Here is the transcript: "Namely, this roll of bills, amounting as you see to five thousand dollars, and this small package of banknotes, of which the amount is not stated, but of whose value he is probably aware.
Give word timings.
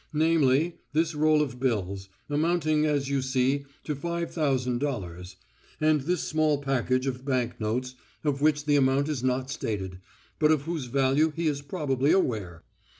"Namely, 0.13 0.77
this 0.93 1.13
roll 1.13 1.43
of 1.43 1.59
bills, 1.59 2.09
amounting 2.27 2.87
as 2.87 3.07
you 3.07 3.21
see 3.21 3.65
to 3.83 3.93
five 3.95 4.31
thousand 4.31 4.79
dollars, 4.79 5.35
and 5.79 6.01
this 6.01 6.23
small 6.23 6.59
package 6.59 7.05
of 7.05 7.23
banknotes, 7.23 7.93
of 8.23 8.41
which 8.41 8.65
the 8.65 8.77
amount 8.77 9.09
is 9.09 9.23
not 9.23 9.51
stated, 9.51 9.99
but 10.39 10.49
of 10.49 10.63
whose 10.63 10.85
value 10.85 11.31
he 11.35 11.45
is 11.47 11.61
probably 11.61 12.11
aware. 12.11 12.63